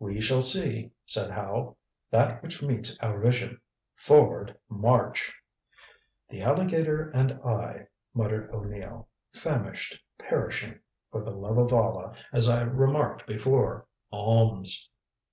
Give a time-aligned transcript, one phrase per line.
[0.00, 1.76] "We shall see," said Howe,
[2.10, 3.60] "that which meets our vision.
[3.94, 5.32] Forward, march!"
[6.28, 10.80] "The alligator and I," muttered O'Neill, "famished, perishing.
[11.12, 14.90] For the love of Allah, as I remarked before, alms!"